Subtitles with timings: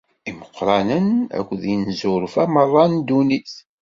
[0.29, 1.07] Imeqqranen
[1.37, 3.53] akked inezzurfa meṛṛa n ddunit.